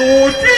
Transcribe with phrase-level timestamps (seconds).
[0.00, 0.57] 五 g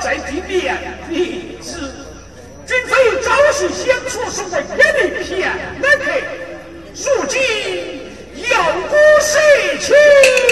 [0.00, 0.76] 在地面，
[1.08, 1.76] 你知，
[2.66, 5.50] 军非早时相处，是为今日骗
[5.82, 6.10] 来客。
[6.94, 7.40] 如今
[8.34, 8.48] 又
[8.88, 10.49] 不谁情。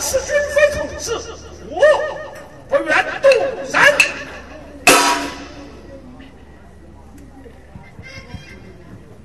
[0.00, 1.12] 是军非主事，
[1.68, 1.82] 我
[2.68, 3.72] 不愿动人。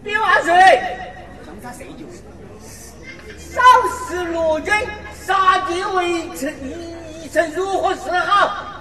[0.04, 0.52] 别忘谁？
[1.46, 2.06] 长沙谁救？
[3.38, 3.62] 少
[4.10, 4.74] 时罗军
[5.14, 6.52] 杀敌围城，
[7.22, 8.73] 一城如何是好？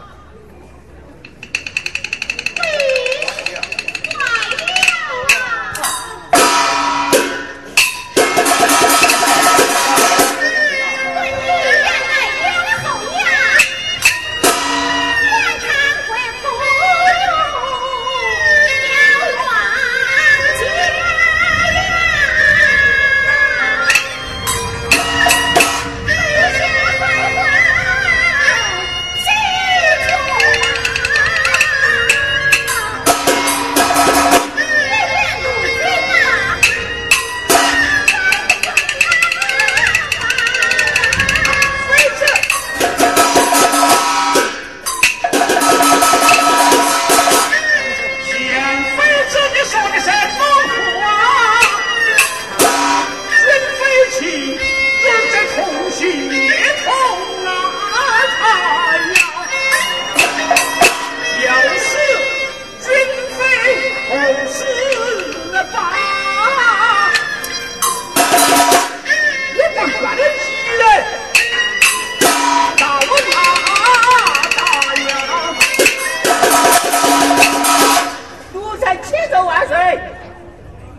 [79.00, 80.00] 千岁万岁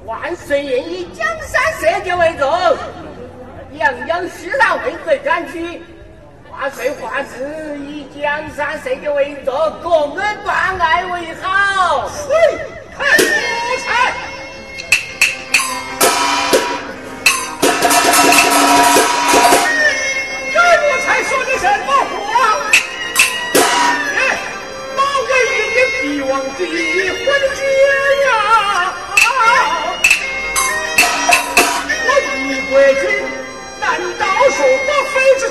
[0.05, 2.49] 万岁人以江山社稷为重
[3.77, 5.81] 泱泱西南为水山区
[6.51, 12.09] 万岁万世以江山社稷为重共恩断爱为好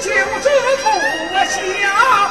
[0.03, 0.11] 就
[0.41, 0.51] 这
[0.83, 0.91] 头
[1.47, 2.22] 下。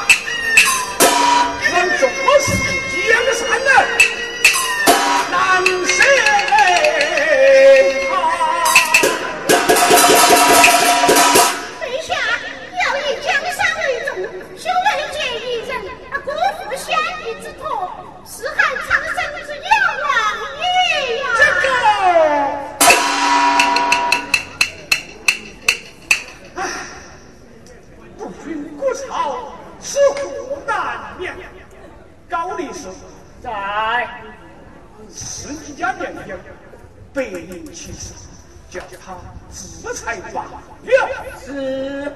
[40.83, 40.95] 六
[41.37, 42.11] 四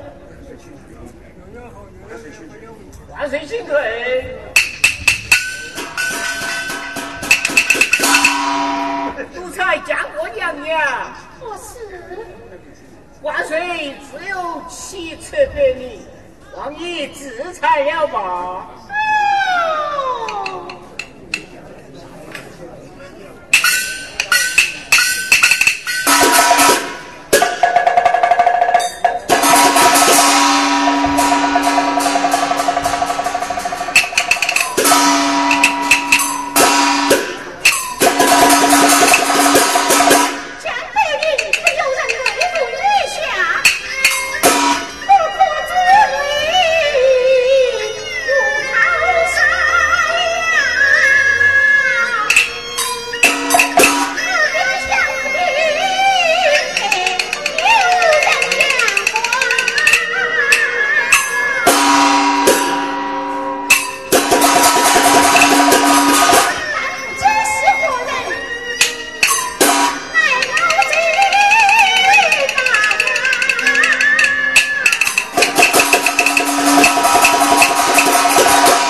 [3.12, 4.38] 万岁星退
[9.34, 10.82] 奴才嫁过娘娘
[13.22, 16.02] 万岁只有七尺白米
[16.56, 18.70] 望你自裁了吧